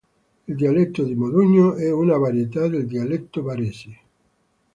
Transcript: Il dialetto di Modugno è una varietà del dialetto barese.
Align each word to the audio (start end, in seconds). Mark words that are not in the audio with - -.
Il 0.47 0.55
dialetto 0.55 1.03
di 1.03 1.13
Modugno 1.13 1.75
è 1.75 1.91
una 1.91 2.17
varietà 2.17 2.67
del 2.67 2.87
dialetto 2.87 3.43
barese. 3.43 3.97